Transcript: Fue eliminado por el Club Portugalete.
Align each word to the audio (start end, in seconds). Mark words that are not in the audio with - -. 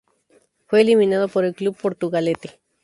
Fue 0.65 0.81
eliminado 0.81 1.27
por 1.27 1.45
el 1.45 1.53
Club 1.53 1.77
Portugalete. 1.79 2.59